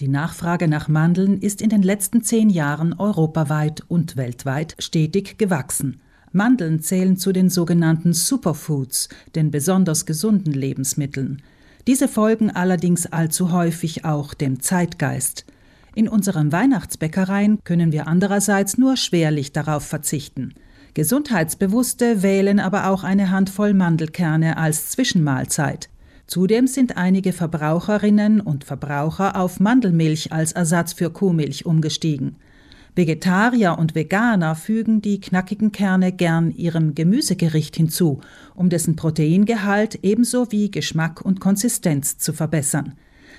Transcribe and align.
Die 0.00 0.08
Nachfrage 0.08 0.66
nach 0.66 0.88
Mandeln 0.88 1.42
ist 1.42 1.60
in 1.60 1.68
den 1.68 1.82
letzten 1.82 2.22
zehn 2.22 2.48
Jahren 2.48 2.94
europaweit 2.94 3.82
und 3.86 4.16
weltweit 4.16 4.74
stetig 4.78 5.36
gewachsen. 5.36 6.00
Mandeln 6.32 6.80
zählen 6.80 7.18
zu 7.18 7.32
den 7.32 7.50
sogenannten 7.50 8.14
Superfoods, 8.14 9.10
den 9.34 9.50
besonders 9.50 10.06
gesunden 10.06 10.54
Lebensmitteln. 10.54 11.42
Diese 11.86 12.08
folgen 12.08 12.50
allerdings 12.50 13.12
allzu 13.12 13.52
häufig 13.52 14.06
auch 14.06 14.32
dem 14.32 14.60
Zeitgeist. 14.60 15.44
In 15.94 16.08
unseren 16.08 16.50
Weihnachtsbäckereien 16.50 17.58
können 17.64 17.92
wir 17.92 18.06
andererseits 18.06 18.78
nur 18.78 18.96
schwerlich 18.96 19.52
darauf 19.52 19.84
verzichten. 19.84 20.54
Gesundheitsbewusste 20.94 22.22
wählen 22.22 22.58
aber 22.58 22.86
auch 22.88 23.04
eine 23.04 23.30
Handvoll 23.30 23.74
Mandelkerne 23.74 24.56
als 24.56 24.88
Zwischenmahlzeit. 24.88 25.90
Zudem 26.30 26.68
sind 26.68 26.96
einige 26.96 27.32
Verbraucherinnen 27.32 28.40
und 28.40 28.62
Verbraucher 28.62 29.34
auf 29.34 29.58
Mandelmilch 29.58 30.32
als 30.32 30.52
Ersatz 30.52 30.92
für 30.92 31.10
Kuhmilch 31.10 31.66
umgestiegen. 31.66 32.36
Vegetarier 32.94 33.76
und 33.76 33.96
Veganer 33.96 34.54
fügen 34.54 35.02
die 35.02 35.20
knackigen 35.20 35.72
Kerne 35.72 36.12
gern 36.12 36.52
ihrem 36.52 36.94
Gemüsegericht 36.94 37.74
hinzu, 37.74 38.20
um 38.54 38.68
dessen 38.68 38.94
Proteingehalt 38.94 39.98
ebenso 40.04 40.52
wie 40.52 40.70
Geschmack 40.70 41.20
und 41.20 41.40
Konsistenz 41.40 42.18
zu 42.18 42.32
verbessern. 42.32 42.92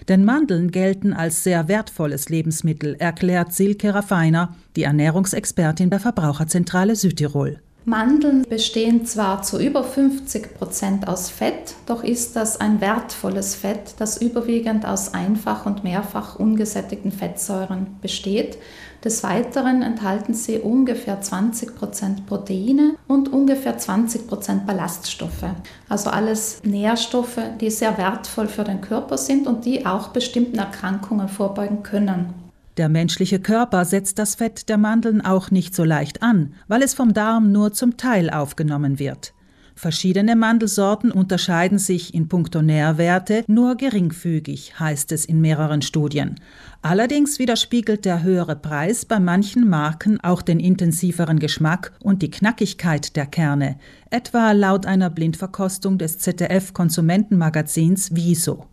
Denn 0.09 0.25
Mandeln 0.25 0.69
gelten 0.69 1.13
als 1.13 1.45
sehr 1.45 1.69
wertvolles 1.69 2.27
Lebensmittel, 2.27 2.97
erklärt 2.99 3.53
Silke 3.53 3.95
Raffiner, 3.95 4.57
die 4.75 4.83
Ernährungsexpertin 4.83 5.89
der 5.89 6.01
Verbraucherzentrale 6.01 6.97
Südtirol. 6.97 7.61
Mandeln 7.83 8.43
bestehen 8.47 9.07
zwar 9.07 9.41
zu 9.41 9.59
über 9.59 9.83
50 9.83 10.53
Prozent 10.53 11.07
aus 11.07 11.29
Fett, 11.29 11.73
doch 11.87 12.03
ist 12.03 12.35
das 12.35 12.61
ein 12.61 12.79
wertvolles 12.79 13.55
Fett, 13.55 13.95
das 13.97 14.21
überwiegend 14.21 14.85
aus 14.85 15.15
einfach 15.15 15.65
und 15.65 15.83
mehrfach 15.83 16.35
ungesättigten 16.35 17.11
Fettsäuren 17.11 17.97
besteht. 17.99 18.59
Des 19.03 19.23
Weiteren 19.23 19.81
enthalten 19.81 20.35
sie 20.35 20.59
ungefähr 20.59 21.21
20 21.21 21.75
Prozent 21.75 22.27
Proteine 22.27 22.93
und 23.07 23.33
ungefähr 23.33 23.79
20 23.79 24.27
Prozent 24.27 24.67
Ballaststoffe. 24.67 25.45
Also 25.89 26.11
alles 26.11 26.61
Nährstoffe, 26.63 27.39
die 27.59 27.71
sehr 27.71 27.97
wertvoll 27.97 28.47
für 28.47 28.63
den 28.63 28.81
Körper 28.81 29.17
sind 29.17 29.47
und 29.47 29.65
die 29.65 29.87
auch 29.87 30.09
bestimmten 30.09 30.59
Erkrankungen 30.59 31.29
vorbeugen 31.29 31.81
können. 31.81 32.50
Der 32.81 32.89
menschliche 32.89 33.39
Körper 33.39 33.85
setzt 33.85 34.17
das 34.17 34.33
Fett 34.33 34.67
der 34.67 34.79
Mandeln 34.79 35.21
auch 35.21 35.51
nicht 35.51 35.75
so 35.75 35.83
leicht 35.83 36.23
an, 36.23 36.55
weil 36.67 36.81
es 36.81 36.95
vom 36.95 37.13
Darm 37.13 37.51
nur 37.51 37.73
zum 37.73 37.95
Teil 37.95 38.31
aufgenommen 38.31 38.97
wird. 38.97 39.35
Verschiedene 39.75 40.35
Mandelsorten 40.35 41.11
unterscheiden 41.11 41.77
sich 41.77 42.15
in 42.15 42.27
puncto 42.27 42.63
Nährwerte 42.63 43.43
nur 43.45 43.75
geringfügig, 43.75 44.79
heißt 44.79 45.11
es 45.11 45.25
in 45.25 45.41
mehreren 45.41 45.83
Studien. 45.83 46.39
Allerdings 46.81 47.37
widerspiegelt 47.37 48.03
der 48.03 48.23
höhere 48.23 48.55
Preis 48.55 49.05
bei 49.05 49.19
manchen 49.19 49.69
Marken 49.69 50.19
auch 50.19 50.41
den 50.41 50.59
intensiveren 50.59 51.37
Geschmack 51.37 51.91
und 52.01 52.23
die 52.23 52.31
Knackigkeit 52.31 53.15
der 53.15 53.27
Kerne, 53.27 53.77
etwa 54.09 54.53
laut 54.53 54.87
einer 54.87 55.11
Blindverkostung 55.11 55.99
des 55.99 56.17
ZDF 56.17 56.73
Konsumentenmagazins 56.73 58.09
Wieso. 58.15 58.70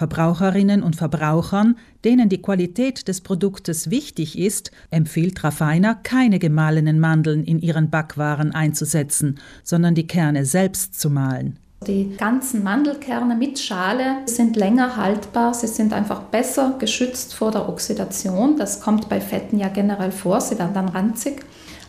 Verbraucherinnen 0.00 0.82
und 0.82 0.96
Verbrauchern, 0.96 1.76
denen 2.06 2.30
die 2.30 2.40
Qualität 2.40 3.06
des 3.06 3.20
Produktes 3.20 3.90
wichtig 3.90 4.38
ist, 4.38 4.70
empfiehlt 4.90 5.44
Raffiner, 5.44 5.94
keine 5.94 6.38
gemahlenen 6.38 6.98
Mandeln 6.98 7.44
in 7.44 7.60
ihren 7.60 7.90
Backwaren 7.90 8.54
einzusetzen, 8.54 9.38
sondern 9.62 9.94
die 9.94 10.06
Kerne 10.06 10.46
selbst 10.46 10.98
zu 10.98 11.10
mahlen. 11.10 11.58
Die 11.86 12.16
ganzen 12.16 12.64
Mandelkerne 12.64 13.34
mit 13.34 13.58
Schale 13.58 14.22
sind 14.24 14.56
länger 14.56 14.96
haltbar, 14.96 15.52
sie 15.52 15.66
sind 15.66 15.92
einfach 15.92 16.22
besser 16.22 16.76
geschützt 16.78 17.34
vor 17.34 17.50
der 17.50 17.68
Oxidation. 17.68 18.56
Das 18.56 18.80
kommt 18.80 19.10
bei 19.10 19.20
Fetten 19.20 19.58
ja 19.58 19.68
generell 19.68 20.12
vor, 20.12 20.40
sie 20.40 20.58
werden 20.58 20.72
dann 20.72 20.88
ranzig 20.88 21.44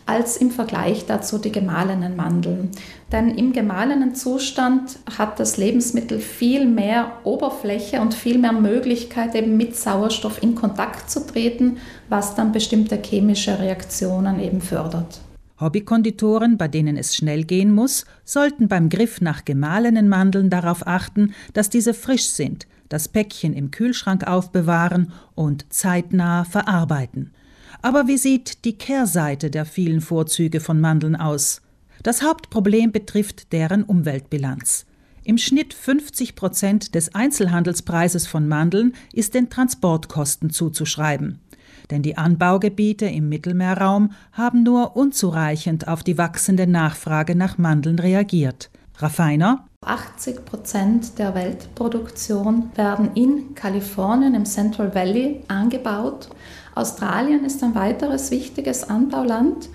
als 0.06 0.38
im 0.38 0.52
Vergleich 0.52 1.06
dazu 1.06 1.38
die 1.38 1.52
gemahlenen 1.52 2.16
Mandeln. 2.16 2.70
Denn 3.12 3.30
im 3.30 3.53
gemahlenen 3.53 4.16
Zustand 4.16 5.00
hat 5.18 5.40
das 5.40 5.58
Lebensmittel 5.58 6.20
viel 6.20 6.66
mehr 6.66 7.14
Oberfläche 7.24 8.02
und 8.02 8.14
viel 8.14 8.38
mehr 8.38 8.53
Möglichkeit, 8.53 9.36
eben 9.36 9.58
mit 9.58 9.75
Sauerstoff 9.75 10.42
in 10.42 10.56
Kontakt 10.56 11.09
zu 11.09 11.25
treten, 11.25 11.78
was 12.09 12.36
dann 12.36 12.52
bestimmte 12.52 13.00
chemische 13.02 13.59
Reaktionen 13.59 14.40
eben 14.40 14.62
fördert. 14.62 15.22
Hobbykonditoren, 15.59 16.58
bei 16.58 16.68
denen 16.68 16.98
es 16.98 17.16
schnell 17.16 17.44
gehen 17.44 17.72
muss, 17.72 18.06
sollten 18.25 18.68
beim 18.68 18.90
Griff 18.90 19.22
nach 19.22 19.46
gemahlenen 19.46 20.09
Mandeln 20.09 20.50
darauf 20.50 20.88
achten, 20.88 21.34
dass 21.54 21.70
diese 21.70 21.94
frisch 21.94 22.25
sind, 22.25 22.66
das 22.90 23.08
Päckchen 23.08 23.54
im 23.54 23.70
Kühlschrank 23.70 24.28
aufbewahren 24.28 25.14
und 25.36 25.72
zeitnah 25.72 26.44
verarbeiten. 26.46 27.31
Aber 27.82 28.08
wie 28.08 28.18
sieht 28.18 28.66
die 28.66 28.78
Kehrseite 28.78 29.50
der 29.50 29.66
vielen 29.66 30.02
Vorzüge 30.02 30.59
von 30.59 30.80
Mandeln 30.80 31.16
aus? 31.16 31.62
Das 32.04 32.24
Hauptproblem 32.24 32.92
betrifft 32.92 33.52
deren 33.54 33.84
Umweltbilanz. 33.84 34.86
Im 35.24 35.38
Schnitt 35.38 35.74
50 35.74 36.36
Prozent 36.36 36.96
des 36.96 37.14
Einzelhandelspreises 37.14 38.26
von 38.26 38.48
Mandeln 38.48 38.94
ist 39.14 39.36
den 39.36 39.50
Transportkosten 39.50 40.50
zuzuschreiben. 40.50 41.40
Denn 41.92 42.02
die 42.02 42.18
Anbaugebiete 42.18 43.06
im 43.06 43.30
Mittelmeerraum 43.30 44.14
haben 44.31 44.64
nur 44.64 44.96
unzureichend 44.96 45.88
auf 45.88 46.04
die 46.04 46.18
wachsende 46.18 46.66
Nachfrage 46.66 47.36
nach 47.36 47.58
Mandeln 47.58 48.00
reagiert. 48.00 48.72
Raffiner? 48.98 49.68
80 49.84 50.46
Prozent 50.46 51.18
der 51.18 51.34
Weltproduktion 51.34 52.69
werden 52.75 53.16
in 53.16 53.56
Kalifornien 53.56 54.36
im 54.36 54.46
Central 54.46 54.94
Valley 54.94 55.42
angebaut. 55.47 56.30
Australien 56.75 57.44
ist 57.44 57.64
ein 57.64 57.74
weiteres 57.74 58.30
wichtiges 58.30 58.88
Anbauland. 58.88 59.69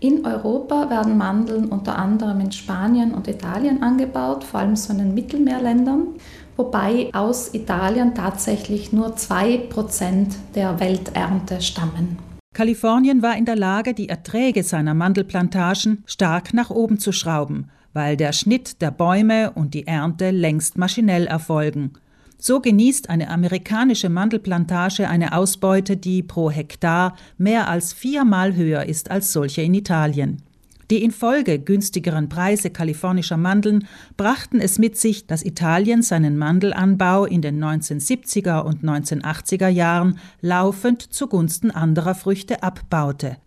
In 0.00 0.26
Europa 0.26 0.90
werden 0.90 1.16
Mandeln 1.16 1.66
unter 1.66 1.96
anderem 1.96 2.40
in 2.40 2.50
Spanien 2.50 3.14
und 3.14 3.28
Italien 3.28 3.84
angebaut, 3.84 4.42
vor 4.42 4.58
allem 4.58 4.74
so 4.74 4.92
in 4.92 4.98
den 4.98 5.14
Mittelmeerländern, 5.14 6.08
wobei 6.56 7.10
aus 7.12 7.54
Italien 7.54 8.16
tatsächlich 8.16 8.92
nur 8.92 9.14
2% 9.14 10.26
der 10.56 10.80
Welternte 10.80 11.60
stammen. 11.60 12.18
Kalifornien 12.52 13.22
war 13.22 13.36
in 13.36 13.44
der 13.44 13.56
Lage, 13.56 13.94
die 13.94 14.08
Erträge 14.08 14.64
seiner 14.64 14.92
Mandelplantagen 14.92 16.02
stark 16.04 16.52
nach 16.52 16.70
oben 16.70 16.98
zu 16.98 17.12
schrauben, 17.12 17.70
weil 17.92 18.16
der 18.16 18.32
Schnitt 18.32 18.80
der 18.80 18.90
Bäume 18.90 19.52
und 19.52 19.74
die 19.74 19.86
Ernte 19.86 20.30
längst 20.30 20.78
maschinell 20.78 21.26
erfolgen. 21.26 21.92
So 22.38 22.60
genießt 22.60 23.08
eine 23.08 23.30
amerikanische 23.30 24.08
Mandelplantage 24.08 25.08
eine 25.08 25.36
Ausbeute, 25.36 25.96
die 25.96 26.24
pro 26.24 26.50
Hektar 26.50 27.16
mehr 27.38 27.68
als 27.68 27.92
viermal 27.92 28.56
höher 28.56 28.84
ist 28.86 29.10
als 29.10 29.32
solche 29.32 29.62
in 29.62 29.74
Italien. 29.74 30.42
Die 30.90 31.04
infolge 31.04 31.58
günstigeren 31.58 32.28
Preise 32.28 32.68
kalifornischer 32.68 33.36
Mandeln 33.36 33.86
brachten 34.16 34.60
es 34.60 34.78
mit 34.78 34.98
sich, 34.98 35.26
dass 35.26 35.44
Italien 35.44 36.02
seinen 36.02 36.36
Mandelanbau 36.36 37.24
in 37.24 37.40
den 37.40 37.64
1970er 37.64 38.60
und 38.62 38.82
1980er 38.82 39.68
Jahren 39.68 40.18
laufend 40.40 41.00
zugunsten 41.00 41.70
anderer 41.70 42.14
Früchte 42.14 42.62
abbaute. 42.62 43.38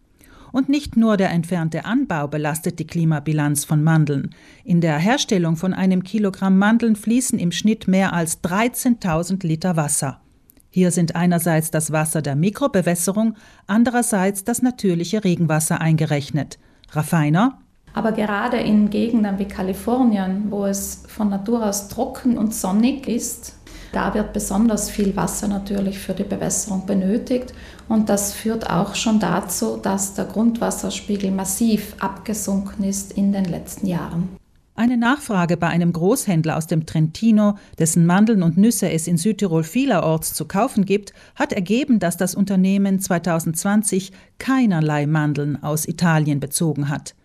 Und 0.56 0.70
nicht 0.70 0.96
nur 0.96 1.18
der 1.18 1.32
entfernte 1.32 1.84
Anbau 1.84 2.30
belastet 2.30 2.80
die 2.80 2.88
Klimabilanz 2.88 3.66
von 3.66 3.84
Mandeln. 3.84 4.34
In 4.64 4.80
der 4.80 4.98
Herstellung 4.98 5.58
von 5.58 5.74
einem 5.74 6.02
Kilogramm 6.02 6.58
Mandeln 6.58 6.96
fließen 6.96 7.38
im 7.40 7.52
Schnitt 7.52 7.90
mehr 7.90 8.14
als 8.14 8.42
13.000 8.42 9.46
Liter 9.46 9.76
Wasser. 9.76 10.22
Hier 10.70 10.92
sind 10.92 11.14
einerseits 11.14 11.72
das 11.72 11.92
Wasser 11.92 12.22
der 12.22 12.38
Mikrobewässerung, 12.38 13.36
andererseits 13.68 14.46
das 14.46 14.62
natürliche 14.62 15.26
Regenwasser 15.26 15.82
eingerechnet. 15.82 16.58
Raffiner? 16.92 17.60
Aber 17.92 18.14
gerade 18.14 18.56
in 18.56 18.90
Gegenden 18.90 19.38
wie 19.38 19.50
Kalifornien, 19.50 20.46
wo 20.52 20.68
es 20.68 21.04
von 21.10 21.28
Natur 21.28 21.66
aus 21.66 21.90
trocken 21.90 22.38
und 22.38 22.54
sonnig 22.54 23.10
ist, 23.10 23.58
da 23.96 24.14
wird 24.14 24.34
besonders 24.34 24.90
viel 24.90 25.16
Wasser 25.16 25.48
natürlich 25.48 26.00
für 26.00 26.14
die 26.14 26.24
Bewässerung 26.24 26.86
benötigt 26.86 27.54
und 27.88 28.09
das 28.09 28.34
führt 28.34 28.70
auch 28.70 28.96
schon 28.96 29.20
dazu, 29.20 29.78
dass 29.78 30.14
der 30.16 30.26
Grundwasserspiegel 30.26 31.32
massiv 31.32 31.96
abgesunken 32.00 32.84
ist 32.84 33.14
in 33.14 33.32
den 33.32 33.46
letzten 33.46 33.88
Jahren. 33.88 34.30
Eine 34.78 34.97
Nachfrage 34.97 35.56
bei 35.56 35.68
einem 35.68 35.94
Großhändler 35.94 36.58
aus 36.58 36.68
dem 36.68 36.86
Trentino, 36.86 37.56
dessen 37.80 38.06
Mandeln 38.06 38.44
und 38.44 38.58
Nüsse 38.58 38.90
es 38.90 39.08
in 39.08 39.18
Südtirol 39.18 39.64
vielerorts 39.64 40.34
zu 40.34 40.44
kaufen 40.46 40.84
gibt, 40.84 41.14
hat 41.36 41.53
ergeben, 41.53 42.00
dass 42.00 42.18
das 42.18 42.36
Unternehmen 42.36 43.00
2020 43.00 44.12
keinerlei 44.38 45.08
Mandeln 45.08 45.64
aus 45.64 45.88
Italien 45.88 46.41
bezogen 46.41 46.90
hat. 46.90 47.16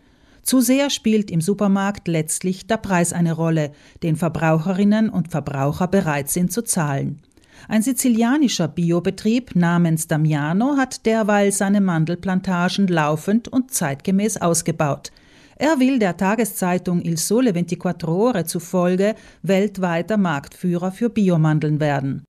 Zu 0.42 0.60
sehr 0.60 0.90
spielt 0.90 1.30
im 1.30 1.40
Supermarkt 1.40 2.08
letztlich 2.08 2.66
der 2.66 2.78
Preis 2.78 3.12
eine 3.12 3.32
Rolle, 3.32 3.72
den 4.02 4.16
Verbraucherinnen 4.16 5.10
und 5.10 5.30
Verbraucher 5.30 5.88
bereit 5.88 6.28
sind 6.28 6.52
zu 6.52 6.62
zahlen. 6.62 7.20
Ein 7.68 7.82
sizilianischer 7.82 8.68
Biobetrieb 8.68 9.54
namens 9.54 10.08
Damiano 10.08 10.76
hat 10.76 11.04
derweil 11.06 11.52
seine 11.52 11.80
Mandelplantagen 11.80 12.88
laufend 12.88 13.48
und 13.48 13.72
zeitgemäß 13.72 14.38
ausgebaut. 14.38 15.12
Er 15.56 15.78
will 15.78 15.98
der 15.98 16.16
Tageszeitung 16.16 17.02
Il 17.02 17.18
Sole 17.18 17.52
24 17.52 18.08
Ore 18.08 18.46
zufolge 18.46 19.14
weltweiter 19.42 20.16
Marktführer 20.16 20.90
für 20.90 21.10
Biomandeln 21.10 21.80
werden. 21.80 22.24